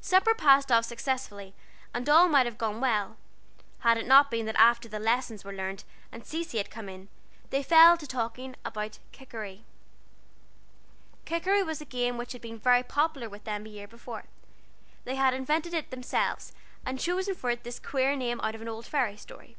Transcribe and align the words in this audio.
Supper 0.00 0.34
passed 0.34 0.72
off 0.72 0.86
successfully, 0.86 1.52
and 1.92 2.08
all 2.08 2.28
might 2.30 2.46
have 2.46 2.56
gone 2.56 2.80
well, 2.80 3.18
had 3.80 3.98
it 3.98 4.06
not 4.06 4.30
been 4.30 4.46
that 4.46 4.56
after 4.56 4.88
the 4.88 4.98
lessons 4.98 5.44
were 5.44 5.52
learned 5.52 5.84
and 6.10 6.24
Cecy 6.24 6.56
had 6.56 6.70
come 6.70 6.88
in, 6.88 7.08
they 7.50 7.62
fell 7.62 7.98
to 7.98 8.06
talking 8.06 8.56
about 8.64 8.98
"Kikeri." 9.12 9.64
Kikeri 11.26 11.62
was 11.62 11.78
a 11.82 11.84
game 11.84 12.16
which 12.16 12.32
had 12.32 12.40
been 12.40 12.58
very 12.58 12.82
popular 12.82 13.28
with 13.28 13.44
them 13.44 13.66
a 13.66 13.68
year 13.68 13.86
before. 13.86 14.24
They 15.04 15.16
had 15.16 15.34
invented 15.34 15.74
it 15.74 15.90
themselves, 15.90 16.54
and 16.86 16.98
chosen 16.98 17.34
for 17.34 17.50
it 17.50 17.62
this 17.62 17.78
queer 17.78 18.16
name 18.16 18.40
out 18.40 18.54
of 18.54 18.62
an 18.62 18.68
old 18.70 18.86
fairy 18.86 19.18
story. 19.18 19.58